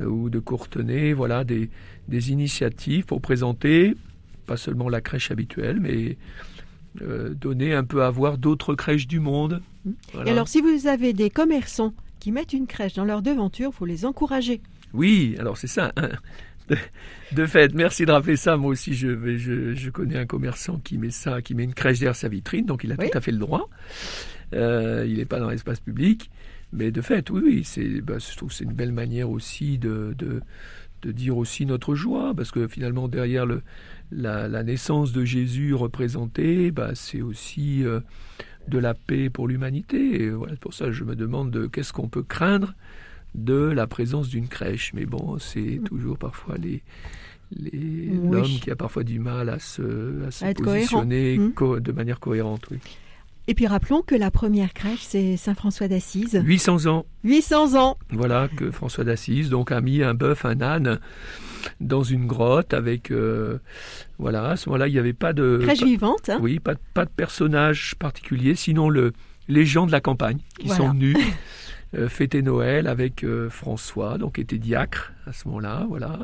ou 0.00 0.30
de 0.30 0.38
Courtenay, 0.38 1.12
voilà, 1.12 1.44
des, 1.44 1.70
des 2.08 2.30
initiatives 2.32 3.04
pour 3.06 3.20
présenter 3.20 3.94
pas 4.46 4.56
seulement 4.56 4.88
la 4.88 5.00
crèche 5.00 5.30
habituelle, 5.30 5.78
mais 5.80 6.16
euh, 7.02 7.34
donner 7.34 7.72
un 7.74 7.84
peu 7.84 8.02
à 8.02 8.10
voir 8.10 8.36
d'autres 8.38 8.74
crèches 8.74 9.06
du 9.06 9.20
monde. 9.20 9.62
Mm. 9.84 9.90
Voilà. 10.12 10.28
Et 10.28 10.32
alors, 10.32 10.48
si 10.48 10.60
vous 10.60 10.86
avez 10.86 11.12
des 11.12 11.30
commerçants 11.30 11.94
qui 12.18 12.32
mettent 12.32 12.52
une 12.52 12.66
crèche 12.66 12.94
dans 12.94 13.04
leur 13.04 13.22
devanture, 13.22 13.72
faut 13.72 13.86
les 13.86 14.04
encourager. 14.04 14.60
Oui, 14.92 15.36
alors 15.38 15.56
c'est 15.56 15.68
ça. 15.68 15.92
hein. 15.96 16.10
De, 16.68 16.76
de 17.32 17.46
fait, 17.46 17.74
merci 17.74 18.06
de 18.06 18.12
rappeler 18.12 18.36
ça. 18.36 18.56
Moi 18.56 18.70
aussi, 18.70 18.94
je, 18.94 19.08
vais- 19.08 19.38
je, 19.38 19.74
je 19.74 19.90
connais 19.90 20.16
un 20.16 20.26
commerçant 20.26 20.78
qui 20.78 20.98
met 20.98 21.10
ça, 21.10 21.42
qui 21.42 21.54
met 21.54 21.64
une 21.64 21.74
crèche 21.74 21.98
derrière 21.98 22.14
sa 22.16 22.28
vitrine, 22.28 22.66
donc 22.66 22.84
il 22.84 22.92
a 22.92 22.96
Oui. 22.98 23.10
tout 23.10 23.18
à 23.18 23.20
fait 23.20 23.32
le 23.32 23.38
droit. 23.38 23.68
Euh, 24.54 25.04
il 25.08 25.16
n'est 25.18 25.24
pas 25.26 25.38
dans 25.40 25.50
l'espace 25.50 25.80
public, 25.80 26.30
mais 26.72 26.90
de 26.90 27.00
fait, 27.00 27.30
oui, 27.30 27.40
oui, 27.44 27.64
c'est, 27.64 28.00
bah, 28.00 28.18
je 28.18 28.36
trouve 28.36 28.48
que 28.50 28.54
c'est 28.54 28.64
une 28.64 28.72
belle 28.72 28.92
manière 28.92 29.30
aussi 29.30 29.78
de, 29.78 30.14
de, 30.18 30.40
de 31.02 31.12
dire 31.12 31.36
aussi 31.36 31.66
notre 31.66 31.94
joie, 31.94 32.32
parce 32.36 32.50
que 32.50 32.66
finalement 32.68 33.08
derrière 33.08 33.46
le, 33.46 33.62
la, 34.12 34.48
la 34.48 34.62
naissance 34.62 35.12
de 35.12 35.24
Jésus 35.24 35.74
représentée, 35.74 36.70
bah, 36.72 36.90
c'est 36.94 37.22
aussi 37.22 37.84
euh, 37.84 38.00
de 38.68 38.78
la 38.78 38.94
paix 38.94 39.30
pour 39.30 39.46
l'humanité. 39.48 40.22
Et 40.24 40.30
voilà, 40.30 40.56
pour 40.56 40.74
ça, 40.74 40.90
je 40.90 41.04
me 41.04 41.14
demande 41.14 41.50
de 41.50 41.66
qu'est-ce 41.66 41.92
qu'on 41.92 42.08
peut 42.08 42.22
craindre 42.24 42.74
de 43.36 43.54
la 43.54 43.86
présence 43.86 44.28
d'une 44.28 44.48
crèche. 44.48 44.92
Mais 44.94 45.06
bon, 45.06 45.38
c'est 45.38 45.80
toujours 45.84 46.18
parfois 46.18 46.56
les 46.56 46.82
les- 47.56 47.70
Mm. 48.10 48.18
Oui. 48.28 48.30
l'homme 48.32 48.60
qui 48.60 48.70
a 48.70 48.76
parfois 48.76 49.02
du 49.02 49.18
mal 49.18 49.48
à 49.48 49.58
se, 49.58 50.24
à 50.26 50.30
se 50.30 50.44
À 50.44 50.54
positionner 50.54 51.36
cohérent. 51.36 51.48
Mm. 51.48 51.52
co- 51.54 51.80
de 51.80 51.92
manière 51.92 52.20
cohérente. 52.20 52.66
Oui. 52.70 52.78
Et 53.50 53.54
puis 53.54 53.66
rappelons 53.66 54.02
que 54.02 54.14
la 54.14 54.30
première 54.30 54.72
crèche, 54.72 55.00
c'est 55.00 55.36
Saint-François 55.36 55.88
d'Assise. 55.88 56.40
800 56.44 56.86
ans, 56.86 57.04
800 57.24 57.74
ans. 57.74 57.98
voilà, 58.10 58.46
que 58.56 58.70
François 58.70 59.02
d'Assise 59.02 59.50
donc 59.50 59.72
a 59.72 59.80
mis 59.80 60.04
un 60.04 60.14
bœuf, 60.14 60.44
un 60.44 60.60
âne 60.60 61.00
dans 61.80 62.04
une 62.04 62.28
grotte 62.28 62.72
avec, 62.74 63.10
euh, 63.10 63.58
voilà, 64.20 64.50
à 64.50 64.56
ce 64.56 64.68
moment-là, 64.68 64.86
il 64.86 64.92
n'y 64.92 65.00
avait 65.00 65.12
pas 65.14 65.32
de, 65.32 65.58
Crèche 65.64 65.80
pas- 65.80 65.84
vivante. 65.84 66.28
hein. 66.28 66.38
oui, 66.40 66.60
pas, 66.60 66.74
de- 66.74 66.80
pas 66.94 67.04
de 67.06 67.10
personnage 67.10 67.96
particulier, 67.98 68.54
sinon 68.54 68.88
le, 68.88 69.12
les 69.48 69.66
gens 69.66 69.84
de 69.84 69.90
la 69.90 70.00
campagne 70.00 70.38
qui 70.60 70.68
Voilà. 70.68 70.84
sont 70.84 70.90
venus 70.92 71.16
euh, 71.96 72.08
fêter 72.08 72.42
Noël 72.42 72.86
avec 72.86 73.24
euh, 73.24 73.50
François, 73.50 74.16
donc 74.16 74.38
était 74.38 74.58
diacre 74.58 75.12
à 75.26 75.32
ce 75.32 75.48
moment-là, 75.48 75.86
voilà. 75.88 76.20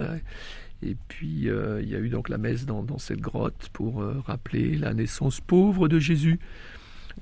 Et 0.85 0.97
puis 1.09 1.26
il 1.49 1.88
y 1.88 1.95
a 1.97 1.99
eu 1.99 2.09
donc 2.09 2.28
la 2.28 2.38
messe 2.38 2.66
dans, 2.66 2.85
dans 2.85 2.99
cette 2.99 3.21
grotte 3.21 3.68
pour 3.73 4.04
rappeler 4.26 4.76
la 4.76 4.95
naissance 4.95 5.40
pauvre 5.40 5.88
de 5.88 5.99
Jésus. 5.99 6.38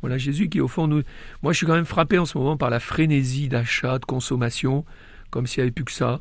Voilà 0.04 0.18
Jésus 0.18 0.50
qui 0.50 0.60
au 0.60 0.68
fond 0.68 0.86
nous. 0.86 1.00
Moi 1.42 1.54
je 1.54 1.56
suis 1.56 1.66
quand 1.66 1.72
même 1.72 1.86
frappé 1.86 2.18
en 2.18 2.26
ce 2.26 2.36
moment 2.36 2.58
par 2.58 2.68
la 2.68 2.78
frénésie 2.78 3.48
d'achat, 3.48 3.98
de 3.98 4.04
consommation, 4.04 4.84
comme 5.30 5.46
s'il 5.46 5.62
n'y 5.62 5.62
avait 5.62 5.70
plus 5.70 5.86
que 5.86 5.92
ça, 5.92 6.20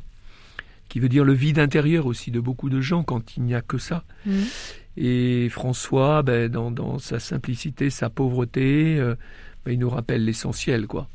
qui 0.88 1.00
veut 1.00 1.10
dire 1.10 1.22
le 1.22 1.34
vide 1.34 1.58
intérieur 1.58 2.06
aussi 2.06 2.30
de 2.30 2.40
beaucoup 2.40 2.70
de 2.70 2.80
gens 2.80 3.02
quand 3.02 3.36
il 3.36 3.42
n'y 3.42 3.54
a 3.54 3.60
que 3.60 3.76
ça. 3.76 4.04
Mhm. 4.24 4.44
Et 4.96 5.50
François, 5.50 6.22
ben, 6.22 6.48
dans, 6.48 6.70
dans 6.70 6.98
sa 6.98 7.20
simplicité, 7.20 7.90
sa 7.90 8.08
pauvreté, 8.08 8.96
euh, 8.98 9.16
ben, 9.66 9.72
il 9.72 9.78
nous 9.78 9.90
rappelle 9.90 10.24
l'essentiel, 10.24 10.86
quoi. 10.86 11.10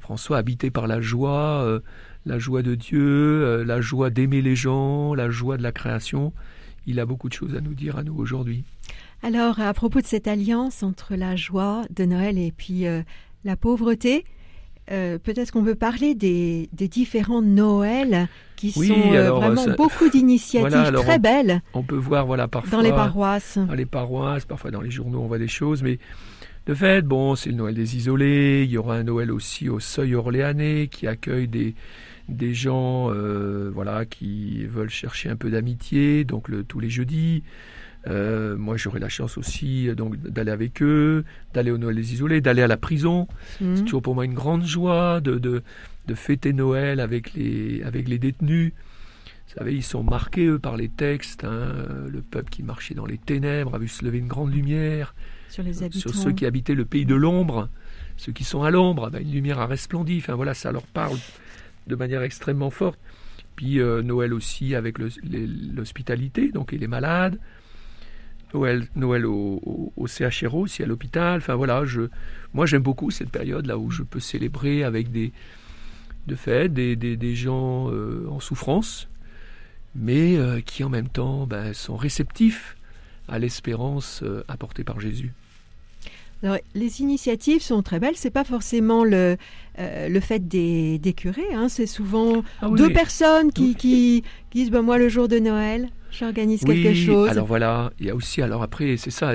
François, 0.00 0.38
habité 0.38 0.70
par 0.70 0.86
la 0.86 1.02
joie, 1.02 1.62
euh, 1.66 1.80
la 2.24 2.38
joie 2.38 2.62
de 2.62 2.74
Dieu, 2.76 3.44
euh, 3.44 3.62
la 3.62 3.82
joie 3.82 4.08
d'aimer 4.08 4.40
les 4.40 4.56
gens, 4.56 5.12
la 5.12 5.28
joie 5.28 5.58
de 5.58 5.62
la 5.62 5.72
création. 5.72 6.32
Il 6.86 6.98
a 6.98 7.04
beaucoup 7.04 7.28
de 7.28 7.34
choses 7.34 7.54
à 7.54 7.60
nous 7.60 7.74
dire 7.74 7.98
à 7.98 8.04
nous 8.04 8.16
aujourd'hui. 8.16 8.64
Alors, 9.22 9.60
à 9.60 9.72
propos 9.72 10.00
de 10.00 10.06
cette 10.06 10.28
alliance 10.28 10.82
entre 10.82 11.16
la 11.16 11.36
joie 11.36 11.82
de 11.90 12.04
Noël 12.04 12.38
et 12.38 12.52
puis 12.52 12.84
la 13.44 13.56
pauvreté, 13.56 14.24
peut-être 14.88 15.50
qu'on 15.50 15.64
peut 15.64 15.74
parler 15.74 16.14
des, 16.14 16.68
différents 16.72 17.42
Noëls 17.42 18.28
qui 18.56 18.70
sont 18.70 18.94
vraiment 18.94 19.66
beaucoup 19.76 20.08
d'initiatives 20.08 20.92
très 20.92 21.18
belles. 21.18 21.62
On, 21.74 21.82
peut 21.82 21.96
voir 21.96 22.26
voilà 22.26 22.46
parfois 22.46 22.70
dans 22.70 22.84
les 22.84 22.90
paroisses, 22.90 23.58
dans 23.58 23.74
les 23.74 23.86
paroisses, 23.86 24.44
parfois 24.44 24.70
dans 24.70 24.80
les 24.82 24.90
journaux 24.90 25.20
on 25.20 25.26
voit 25.26 25.38
des 25.38 25.48
choses, 25.48 25.82
mais 25.82 25.98
de 26.66 26.74
fait, 26.74 27.02
bon, 27.02 27.36
c'est 27.36 27.50
le 27.50 27.56
Noël 27.56 27.74
des 27.74 27.96
isolés. 27.96 28.64
Il 28.64 28.70
y 28.70 28.76
aura 28.76 28.96
un 28.96 29.04
Noël 29.04 29.30
aussi 29.30 29.68
au 29.68 29.78
Seuil 29.78 30.16
orléanais 30.16 30.88
qui 30.90 31.06
accueille 31.06 31.46
des, 31.46 31.76
des 32.28 32.54
gens 32.54 33.12
euh, 33.12 33.70
voilà, 33.72 34.04
qui 34.04 34.66
veulent 34.66 34.90
chercher 34.90 35.28
un 35.28 35.36
peu 35.36 35.48
d'amitié, 35.48 36.24
donc 36.24 36.48
le, 36.48 36.64
tous 36.64 36.80
les 36.80 36.90
jeudis. 36.90 37.44
Euh, 38.06 38.56
moi, 38.56 38.76
j'aurai 38.76 39.00
la 39.00 39.08
chance 39.08 39.36
aussi 39.36 39.88
donc 39.96 40.16
d'aller 40.16 40.52
avec 40.52 40.82
eux, 40.82 41.24
d'aller 41.54 41.70
au 41.70 41.78
Noël 41.78 41.96
des 41.96 42.12
isolés, 42.12 42.40
d'aller 42.40 42.62
à 42.62 42.68
la 42.68 42.76
prison. 42.76 43.26
Mmh. 43.60 43.76
C'est 43.76 43.82
toujours 43.84 44.02
pour 44.02 44.14
moi 44.14 44.24
une 44.24 44.34
grande 44.34 44.64
joie 44.64 45.20
de, 45.20 45.38
de, 45.38 45.62
de, 46.06 46.14
fêter 46.14 46.52
Noël 46.52 47.00
avec 47.00 47.34
les, 47.34 47.82
avec 47.82 48.08
les 48.08 48.18
détenus. 48.18 48.72
Vous 49.48 49.54
savez, 49.58 49.74
ils 49.74 49.82
sont 49.82 50.02
marqués, 50.02 50.46
eux, 50.46 50.58
par 50.58 50.76
les 50.76 50.88
textes. 50.88 51.44
Hein. 51.44 51.72
Le 52.08 52.20
peuple 52.20 52.50
qui 52.50 52.62
marchait 52.62 52.94
dans 52.94 53.06
les 53.06 53.18
ténèbres 53.18 53.74
a 53.74 53.78
vu 53.78 53.88
se 53.88 54.04
lever 54.04 54.18
une 54.18 54.28
grande 54.28 54.52
lumière 54.52 55.14
sur, 55.48 56.14
ceux 56.14 56.32
qui 56.32 56.46
habitaient 56.46 56.74
le 56.74 56.84
pays 56.84 57.06
de 57.06 57.14
l'ombre, 57.14 57.68
ceux 58.16 58.32
qui 58.32 58.44
sont 58.44 58.62
à 58.62 58.70
l'ombre, 58.70 59.10
ben, 59.10 59.22
une 59.22 59.32
lumière 59.32 59.58
a 59.60 59.66
resplendi. 59.66 60.18
Enfin 60.18 60.34
voilà, 60.34 60.54
ça 60.54 60.72
leur 60.72 60.86
parle 60.86 61.18
de 61.86 61.96
manière 61.96 62.22
extrêmement 62.22 62.70
forte. 62.70 62.98
Puis 63.54 63.80
euh, 63.80 64.02
Noël 64.02 64.34
aussi 64.34 64.74
avec 64.74 64.98
l'hospitalité, 64.98 66.50
donc 66.50 66.72
et 66.72 66.78
les 66.78 66.88
malades. 66.88 67.38
Noël, 68.54 68.86
Noël 68.94 69.26
au, 69.26 69.92
au, 69.96 70.06
CHRO 70.06 70.62
aussi 70.62 70.82
à 70.82 70.86
l'hôpital. 70.86 71.38
Enfin 71.38 71.54
voilà, 71.54 71.84
je, 71.84 72.02
moi 72.54 72.66
j'aime 72.66 72.82
beaucoup 72.82 73.10
cette 73.10 73.30
période 73.30 73.66
là 73.66 73.78
où 73.78 73.90
je 73.90 74.02
peux 74.02 74.20
célébrer 74.20 74.84
avec 74.84 75.10
des, 75.10 75.32
de 76.26 76.34
fait, 76.34 76.68
des, 76.72 76.96
des, 76.96 77.34
gens 77.34 77.90
euh, 77.90 78.26
en 78.30 78.40
souffrance, 78.40 79.08
mais 79.94 80.36
euh, 80.36 80.60
qui 80.60 80.84
en 80.84 80.88
même 80.88 81.08
temps 81.08 81.46
ben, 81.46 81.72
sont 81.72 81.96
réceptifs 81.96 82.76
à 83.28 83.38
l'espérance 83.38 84.22
apportée 84.48 84.84
par 84.84 85.00
Jésus. 85.00 85.32
Alors, 86.42 86.58
les 86.74 87.00
initiatives 87.00 87.62
sont 87.62 87.82
très 87.82 87.98
belles. 87.98 88.16
C'est 88.16 88.30
pas 88.30 88.44
forcément 88.44 89.04
le, 89.04 89.36
euh, 89.78 90.08
le 90.08 90.20
fait 90.20 90.46
des, 90.46 90.98
des 90.98 91.12
curés. 91.12 91.54
Hein. 91.54 91.68
C'est 91.68 91.86
souvent 91.86 92.44
ah 92.60 92.68
deux 92.68 92.92
personnes 92.92 93.52
qui, 93.52 93.74
qui, 93.74 94.22
disent 94.52 94.70
ben, 94.70 94.82
Moi, 94.82 94.98
le 94.98 95.08
jour 95.08 95.28
de 95.28 95.38
Noël, 95.38 95.88
j'organise 96.18 96.64
quelque 96.64 96.94
chose. 96.94 97.28
Alors 97.28 97.46
voilà, 97.46 97.92
il 97.98 98.06
y 98.06 98.10
a 98.10 98.14
aussi, 98.14 98.42
alors 98.42 98.62
après, 98.62 98.96
c'est 98.96 99.10
ça, 99.10 99.34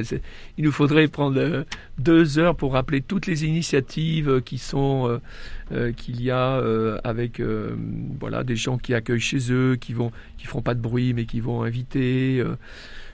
il 0.58 0.64
nous 0.64 0.72
faudrait 0.72 1.08
prendre 1.08 1.40
euh, 1.40 1.64
deux 1.98 2.40
heures 2.40 2.56
pour 2.56 2.74
rappeler 2.74 3.02
toutes 3.02 3.28
les 3.28 3.46
initiatives 3.46 4.30
euh, 4.30 4.42
qui 4.42 4.58
sont, 4.58 5.20
qu'il 5.96 6.22
y 6.22 6.32
a 6.32 6.62
avec 7.04 7.42
voilà, 8.20 8.44
des 8.44 8.56
gens 8.56 8.78
qui 8.78 8.94
accueillent 8.94 9.20
chez 9.20 9.52
eux, 9.52 9.76
qui 9.76 9.94
vont, 9.94 10.12
qui 10.38 10.48
feront 10.48 10.62
pas 10.62 10.74
de 10.74 10.82
bruit, 10.82 11.14
mais 11.14 11.26
qui 11.26 11.40
vont 11.40 11.64
inviter. 11.64 12.44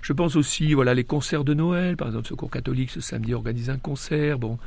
Je 0.02 0.14
pense 0.14 0.38
aussi, 0.38 0.74
voilà, 0.74 0.94
les 0.94 1.04
concerts 1.04 1.44
de 1.44 1.54
Noël. 1.54 1.98
Par 1.98 2.08
exemple, 2.08 2.28
Secours 2.28 2.50
catholique 2.50 2.92
ce 2.92 3.02
samedi 3.02 3.34
organise 3.34 3.70
un 3.70 3.78
concert. 3.78 4.40
Bon, 4.40 4.58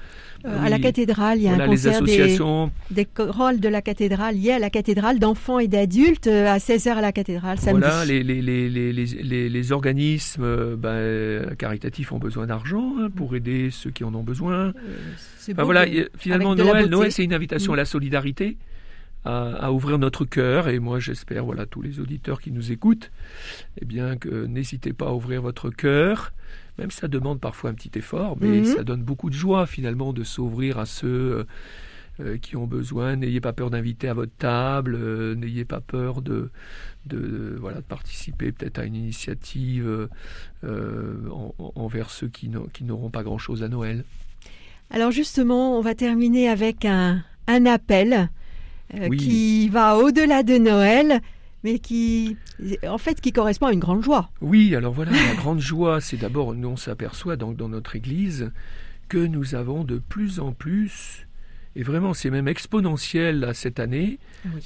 euh, 0.45 0.65
à 0.65 0.69
la 0.69 0.79
cathédrale, 0.79 1.39
il 1.39 1.45
y 1.45 1.49
a 1.49 1.53
un 1.53 1.67
concert 1.67 2.03
des, 2.03 2.39
des 2.91 3.05
chorales 3.05 3.61
de 3.61 3.69
la 3.69 3.83
cathédrale 3.83 4.37
liés 4.37 4.53
à 4.53 4.59
la 4.59 4.71
cathédrale 4.71 5.19
d'enfants 5.19 5.59
et 5.59 5.69
d'adultes 5.69 6.27
euh, 6.27 6.47
à 6.47 6.59
16h 6.59 6.91
à 6.91 7.01
la 7.01 7.13
cathédrale 7.13 7.59
samedi. 7.59 7.81
Voilà, 7.81 8.05
les, 8.05 8.23
les, 8.23 8.43
les, 8.43 9.49
les 9.49 9.73
organismes 9.73 10.45
euh, 10.45 10.77
ben, 10.77 11.55
caritatifs 11.57 12.13
ont 12.13 12.19
besoin 12.19 12.47
d'argent 12.47 12.95
hein, 12.99 13.09
pour 13.15 13.35
aider 13.35 13.69
ceux 13.71 13.91
qui 13.91 14.03
en 14.05 14.15
ont 14.15 14.23
besoin. 14.23 14.73
voilà, 15.59 15.87
finalement, 16.17 16.55
Noël, 16.55 16.89
Noël 16.89 17.13
c'est 17.13 17.25
une 17.25 17.35
invitation 17.35 17.75
à 17.75 17.77
la 17.81 17.85
solidarité 17.87 18.57
à, 19.25 19.73
ouvrir 19.73 19.99
notre 19.99 20.25
cœur. 20.25 20.69
Et 20.69 20.79
moi, 20.79 20.99
j'espère, 20.99 21.45
voilà, 21.45 21.67
tous 21.67 21.83
les 21.83 22.01
auditeurs 22.01 22.41
qui 22.41 22.51
nous 22.51 22.73
écoutent, 22.73 23.11
eh 23.81 23.85
bien, 23.85 24.17
que 24.17 24.47
n'hésitez 24.47 24.93
pas 24.93 25.09
à 25.09 25.13
ouvrir 25.13 25.43
votre 25.43 25.71
cœur. 25.71 26.33
Même 26.79 26.91
ça 26.91 27.09
demande 27.09 27.41
parfois 27.41 27.71
un 27.71 27.75
petit 27.75 27.99
effort, 27.99 28.39
mais 28.41 28.61
mhm. 28.61 28.65
ça 28.65 28.85
donne 28.85 29.03
beaucoup 29.03 29.29
de 29.29 29.35
joie 29.35 29.67
finalement 29.67 30.15
de 30.15 30.25
s'ouvrir 30.25 30.79
à 30.79 30.87
ceux 30.87 31.07
euh, 31.09 31.45
euh, 32.21 32.39
qui 32.39 32.57
ont 32.57 32.67
besoin. 32.67 33.17
N'ayez 33.17 33.41
pas 33.41 33.53
peur 33.53 33.69
d'inviter 33.69 34.09
à 34.09 34.15
votre 34.15 34.33
table, 34.39 34.95
euh, 34.99 35.35
n'ayez 35.35 35.67
pas 35.67 35.81
peur 35.81 36.23
de, 36.23 36.51
de, 37.05 37.55
voilà, 37.61 37.79
de 37.79 37.83
participer 37.83 38.53
peut-être 38.53 38.79
à 38.79 38.85
une 38.85 38.95
initiative 38.95 40.09
envers 40.63 42.09
ceux 42.09 42.29
qui 42.29 42.49
n'auront 42.49 43.11
pas 43.11 43.23
grand-chose 43.23 43.63
à 43.63 43.69
Noël. 43.69 44.05
Alors 44.91 45.11
justement, 45.11 45.79
on 45.79 45.83
va 45.83 45.95
terminer 45.95 46.49
avec 46.49 46.87
un, 46.87 47.23
un 47.47 47.67
appel 47.67 48.31
euh, 48.95 49.09
qui 49.11 49.69
va 49.69 49.97
au-delà 49.97 50.43
de 50.43 50.59
Noël, 50.59 51.21
mais 51.63 51.79
qui, 51.79 52.37
en 52.87 52.99
fait, 52.99 53.21
qui 53.21 53.33
correspond 53.33 53.67
à 53.67 53.73
une 53.73 53.81
grande 53.81 54.03
joie. 54.03 54.31
Oui, 54.41 54.75
alors 54.75 54.93
voilà, 54.93 55.13
la 55.13 55.35
grande 55.35 55.61
joie, 55.61 56.01
c'est 56.01 56.17
d'abord, 56.17 56.55
nous 56.55 56.69
on 56.69 56.77
s'aperçoit 56.77 57.37
donc 57.37 57.57
dans 57.57 57.69
notre 57.69 57.97
Église 57.97 58.51
que 59.09 59.19
nous 59.19 59.55
avons 59.55 59.85
de 59.85 59.99
plus 59.99 60.41
en 60.41 60.53
plus, 60.53 61.27
et 61.77 61.83
vraiment 61.83 62.15
c'est 62.15 62.31
même 62.31 62.49
exponentiel 62.49 63.45
à 63.45 63.55
cette 63.55 63.81
année, 63.81 64.19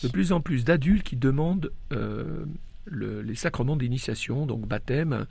de 0.02 0.08
plus 0.08 0.32
en 0.32 0.40
plus 0.40 0.64
d'adultes 0.64 1.02
qui 1.02 1.16
demandent 1.16 1.72
euh, 1.92 2.44
les 2.90 3.34
sacrements 3.34 3.76
d'initiation, 3.76 4.46
donc 4.46 4.66
baptême, 4.68 5.26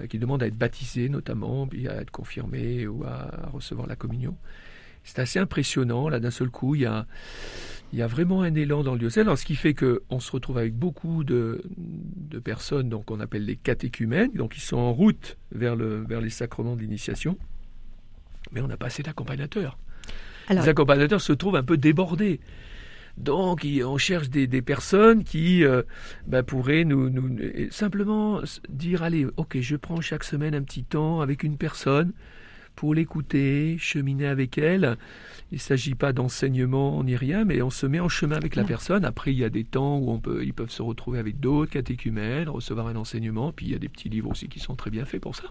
euh, 0.00 0.06
qui 0.06 0.18
demandent 0.18 0.42
à 0.42 0.46
être 0.46 0.58
baptisés 0.58 1.08
notamment, 1.08 1.66
puis 1.66 1.88
à 1.88 2.02
être 2.02 2.10
confirmés 2.10 2.86
ou 2.86 3.04
à 3.04 3.48
recevoir 3.52 3.86
la 3.86 3.96
communion. 3.96 4.36
C'est 5.04 5.18
assez 5.18 5.38
impressionnant, 5.38 6.08
là 6.08 6.20
d'un 6.20 6.30
seul 6.30 6.48
coup, 6.50 6.74
il 6.74 6.82
y 6.82 6.86
a 6.86 7.06
il 7.92 7.98
y 7.98 8.02
a 8.02 8.06
vraiment 8.06 8.40
un 8.42 8.54
élan 8.54 8.82
dans 8.82 8.94
le 8.94 8.98
diocèse, 8.98 9.22
alors 9.22 9.36
ce 9.36 9.44
qui 9.44 9.54
fait 9.54 9.74
qu'on 9.74 10.18
se 10.18 10.32
retrouve 10.32 10.56
avec 10.56 10.74
beaucoup 10.74 11.24
de, 11.24 11.62
personnes 12.42 12.88
donc 12.88 13.04
qu'on 13.04 13.20
appelle 13.20 13.44
les 13.44 13.56
catéchumènes, 13.56 14.32
donc 14.32 14.56
ils 14.56 14.60
sont 14.60 14.78
en 14.78 14.92
route 14.92 15.36
vers, 15.52 15.76
le, 15.76 16.02
vers 16.02 16.22
les 16.22 16.30
sacrements 16.30 16.74
d'initiation, 16.74 17.36
mais 18.50 18.62
on 18.62 18.66
n'a 18.66 18.78
pas 18.78 18.86
assez 18.86 19.02
d'accompagnateurs. 19.02 19.78
Les 20.50 20.68
accompagnateurs 20.68 21.20
se 21.20 21.32
trouvent 21.32 21.56
un 21.56 21.62
peu 21.62 21.76
débordés. 21.76 22.40
Donc, 23.18 23.66
on 23.84 23.98
cherche 23.98 24.30
des, 24.30 24.62
personnes 24.62 25.22
qui 25.22 25.62
euh, 25.62 25.82
bah, 26.26 26.42
pourraient 26.42 26.84
nous, 26.84 27.10
nous, 27.10 27.38
simplement 27.70 28.40
dire 28.70 29.02
allez, 29.02 29.26
ok, 29.36 29.60
je 29.60 29.76
prends 29.76 30.00
chaque 30.00 30.24
semaine 30.24 30.54
un 30.54 30.62
petit 30.62 30.82
temps 30.82 31.20
avec 31.20 31.42
une 31.42 31.58
personne 31.58 32.12
pour 32.76 32.94
l'écouter, 32.94 33.76
cheminer 33.78 34.26
avec 34.26 34.58
elle. 34.58 34.96
Il 35.50 35.56
ne 35.56 35.60
s'agit 35.60 35.94
pas 35.94 36.12
d'enseignement 36.12 37.04
ni 37.04 37.14
rien, 37.14 37.44
mais 37.44 37.60
on 37.60 37.70
se 37.70 37.86
met 37.86 38.00
en 38.00 38.08
chemin 38.08 38.36
avec 38.36 38.56
la 38.56 38.64
personne. 38.64 39.04
Après, 39.04 39.32
il 39.32 39.38
y 39.38 39.44
a 39.44 39.50
des 39.50 39.64
temps 39.64 39.98
où 39.98 40.10
on 40.10 40.18
peut, 40.18 40.44
ils 40.44 40.54
peuvent 40.54 40.70
se 40.70 40.82
retrouver 40.82 41.18
avec 41.18 41.40
d'autres 41.40 41.70
catéchumènes, 41.70 42.48
recevoir 42.48 42.86
un 42.86 42.96
enseignement. 42.96 43.52
Puis 43.52 43.66
il 43.66 43.72
y 43.72 43.74
a 43.74 43.78
des 43.78 43.88
petits 43.88 44.08
livres 44.08 44.30
aussi 44.30 44.48
qui 44.48 44.60
sont 44.60 44.76
très 44.76 44.90
bien 44.90 45.04
faits 45.04 45.20
pour 45.20 45.36
ça. 45.36 45.44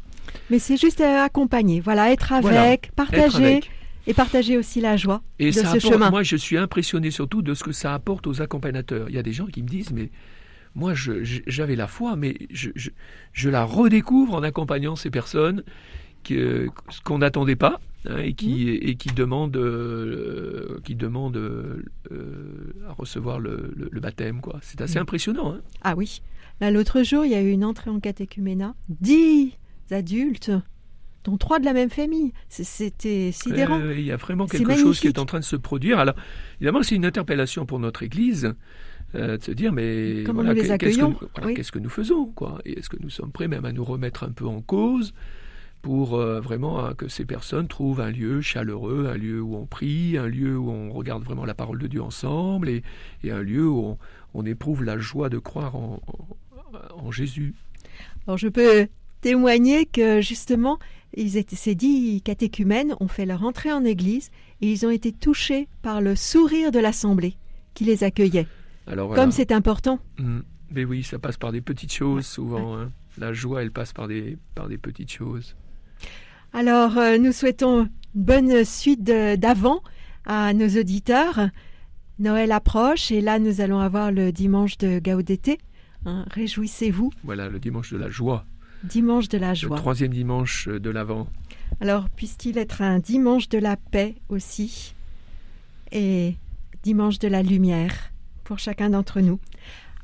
Mais 0.50 0.60
c'est 0.60 0.78
juste 0.78 1.02
accompagner, 1.02 1.82
voilà, 1.82 2.12
être 2.12 2.34
avec, 2.34 2.92
partager. 2.96 3.62
Et 4.08 4.16
partager 4.16 4.58
aussi 4.58 4.82
la 4.82 4.98
joie 4.98 5.22
de 5.40 5.52
ce 5.52 5.78
chemin. 5.78 6.10
Moi, 6.10 6.24
je 6.24 6.36
suis 6.36 6.58
impressionné 6.58 7.12
surtout 7.12 7.44
de 7.44 7.54
ce 7.54 7.64
que 7.64 7.72
ça 7.72 7.94
apporte 7.94 8.26
aux 8.26 8.42
accompagnateurs. 8.42 9.08
Il 9.10 9.16
y 9.16 9.20
a 9.20 9.24
des 9.24 9.34
gens 9.34 9.46
qui 9.46 9.62
me 9.62 9.68
disent, 9.68 9.92
mais 9.92 10.10
moi, 10.74 10.94
j'avais 10.96 11.76
la 11.76 11.88
foi, 11.88 12.16
mais 12.16 12.36
je, 12.50 12.70
je, 13.34 13.50
la 13.50 13.64
redécouvre 13.64 14.34
en 14.34 14.42
accompagnant 14.42 14.96
ces 14.96 15.12
personnes 15.12 15.64
ce 16.30 17.02
qu'on 17.04 17.20
n'attendait 17.20 17.56
pas 17.56 17.80
hein, 18.08 18.18
et, 18.18 18.34
qui, 18.34 18.66
mmh. 18.66 18.90
et 18.90 18.96
qui 18.96 19.10
demande, 19.10 19.56
euh, 19.58 20.80
qui 20.84 20.96
demande 20.96 21.38
euh, 21.38 21.84
à 22.88 22.94
recevoir 22.94 23.40
le, 23.40 23.74
baptême. 24.02 24.42
Quoi. 24.42 24.60
C'est 24.62 24.82
assez 24.82 25.00
mmh. 25.00 25.04
impressionnant. 25.04 25.54
Hein. 25.54 25.62
Ah 25.84 25.96
oui. 25.96 26.22
Là, 26.60 26.72
l'autre 26.72 27.04
jour, 27.04 27.26
il 27.26 27.32
y 27.32 27.36
a 27.36 27.42
eu 27.42 27.52
une 27.52 27.66
entrée 27.66 27.90
en 27.90 28.00
catéchuménat. 28.00 28.76
Dix 28.90 29.54
adultes 29.90 30.52
dont 31.24 31.38
trois 31.38 31.60
de 31.60 31.66
la 31.66 31.74
même 31.74 31.90
famille. 31.90 32.34
C'était 32.50 33.32
sidérant. 33.32 33.80
il 33.92 34.02
y 34.02 34.12
a 34.12 34.18
vraiment 34.18 34.48
quelque 34.48 34.76
chose 34.76 35.00
qui 35.00 35.08
est 35.08 35.20
en 35.20 35.26
train 35.26 35.40
de 35.40 35.46
se 35.46 35.56
produire. 35.56 36.00
Alors, 36.00 36.16
évidemment, 36.60 36.84
c'est 36.84 36.96
une 36.96 37.06
interpellation 37.06 37.66
pour 37.66 37.80
notre 37.80 38.04
Église. 38.04 38.54
Euh, 39.14 39.38
de 39.38 39.44
se 39.44 39.52
dire 39.52 39.74
mais 39.74 40.24
Comment 40.26 40.42
nous 40.42 40.54
les 40.54 40.72
accueillons 40.72 41.18
qu'est-ce 41.54 41.74
que, 41.74 41.80
nous 41.80 41.90
faisons 41.90 42.28
quoi? 42.28 42.62
Et 42.64 42.80
est-ce 42.80 42.90
que 42.90 42.96
nous 43.02 43.10
sommes 43.10 43.32
prêts 43.32 43.50
même 43.50 43.66
à 43.66 43.74
nous 43.74 43.84
remettre 43.84 44.24
un 44.24 44.32
peu 44.32 44.46
en 44.46 44.62
cause? 44.62 45.14
Pour 45.82 46.16
euh, 46.16 46.40
vraiment 46.40 46.86
hein, 46.86 46.94
que 46.94 47.08
ces 47.08 47.26
personnes 47.26 47.68
trouvent 47.68 48.02
un 48.02 48.12
lieu 48.12 48.42
chaleureux, 48.42 49.08
un 49.08 49.18
lieu 49.18 49.42
où 49.42 49.56
on 49.56 49.66
prie, 49.66 50.18
un 50.18 50.28
lieu 50.28 50.58
où 50.58 50.70
on 50.70 50.92
regarde 50.92 51.24
vraiment 51.24 51.46
la 51.46 51.54
parole 51.54 51.80
de 51.80 51.88
Dieu 51.88 52.02
ensemble 52.02 52.70
et, 52.70 52.84
un 53.30 53.42
lieu 53.42 53.68
où 53.68 53.98
on, 54.34 54.46
éprouve 54.46 54.84
la 54.84 54.98
joie 54.98 55.30
de 55.30 55.40
croire 55.40 55.76
en, 55.76 56.00
Jésus. 57.12 57.54
Alors 58.26 58.38
je 58.38 58.48
peux 58.48 58.88
témoigner 59.22 59.86
que 59.86 60.22
justement 60.22 60.80
ils 61.16 61.36
étaient, 61.36 61.58
ces 61.58 61.76
dix 61.76 62.22
catéchumènes 62.22 62.96
ont 63.00 63.10
fait 63.10 63.26
leur 63.26 63.44
entrée 63.44 63.74
en 63.74 63.84
église 63.84 64.32
et 64.62 64.72
ils 64.72 64.86
ont 64.86 64.90
été 64.90 65.12
touchés 65.12 65.68
par 65.82 66.00
le 66.00 66.16
sourire 66.16 66.72
de 66.72 66.80
l'assemblée 66.80 67.36
qui 67.74 67.84
les 67.84 68.04
accueillait. 68.04 68.48
Alors 68.88 69.08
voilà. 69.08 69.22
Comme 69.22 69.32
c'est 69.32 69.52
important. 69.52 70.00
Mm. 70.18 70.40
Mais 70.74 70.86
oui, 70.86 71.04
ça 71.04 71.20
passe 71.20 71.36
par 71.36 71.52
des 71.52 71.60
petites 71.60 71.92
choses 71.92 72.26
souvent. 72.26 72.78
hein. 72.78 72.92
La 73.18 73.34
joie, 73.34 73.62
elle 73.62 73.72
passe 73.72 73.92
par 73.92 74.08
des, 74.08 74.38
par 74.56 74.70
des 74.70 74.78
petites 74.78 75.12
choses. 75.12 75.56
Alors, 76.54 76.98
euh, 76.98 77.18
nous 77.18 77.32
souhaitons 77.32 77.84
une 78.16 78.24
bonne 78.24 78.66
suite 78.66 79.04
d'avant 79.04 79.82
à 80.26 80.54
nos 80.54 80.68
auditeurs. 80.68 81.48
Noël 82.20 82.52
approche 82.52 83.12
et 83.12 83.22
là, 83.22 83.40
nous 83.40 83.62
allons 83.62 83.80
avoir 83.80 84.12
le 84.12 84.32
dimanche 84.32 84.78
de 84.78 85.00
Gaudété. 85.00 85.58
hein. 86.06 86.26
Réjouissez-vous, 86.32 87.12
Voilà, 87.24 87.50
le 87.50 87.60
dimanche 87.60 87.92
de 87.94 87.98
la 87.98 88.10
joie. 88.10 88.46
dimanche 88.84 89.30
de 89.30 89.38
la 89.38 89.50
Le 89.50 89.56
joie. 89.56 89.78
troisième 89.78 90.12
dimanche 90.14 90.68
de 90.68 90.90
l'Avent. 90.90 91.28
Alors, 91.80 92.10
puisse-t-il 92.10 92.58
être 92.58 92.82
un 92.82 93.00
dimanche 93.00 93.48
de 93.50 93.58
la 93.58 93.78
paix 93.78 94.16
aussi 94.30 94.94
et 95.92 96.36
dimanche 96.84 97.18
de 97.20 97.28
la 97.28 97.42
lumière 97.44 98.12
pour 98.44 98.60
chacun 98.60 98.90
d'entre 98.90 99.22
nous. 99.22 99.40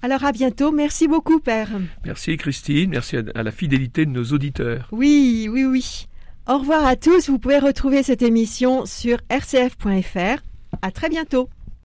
Alors, 0.01 0.23
à 0.23 0.31
bientôt. 0.31 0.71
Merci 0.71 1.07
beaucoup, 1.07 1.39
Père. 1.39 1.69
Merci 2.05 2.37
Christine, 2.37 2.91
merci 2.91 3.17
à 3.17 3.43
la 3.43 3.51
fidélité 3.51 4.05
de 4.05 4.11
nos 4.11 4.23
auditeurs. 4.25 4.87
Oui, 4.91 5.49
oui, 5.51 5.65
oui. 5.65 6.06
Au 6.49 6.59
revoir 6.59 6.85
à 6.85 6.95
tous. 6.95 7.29
Vous 7.29 7.39
pouvez 7.39 7.59
retrouver 7.59 8.03
cette 8.03 8.21
émission 8.21 8.85
sur 8.85 9.17
rcf.fr. 9.29 10.41
À 10.81 10.91
très 10.91 11.09
bientôt. 11.09 11.49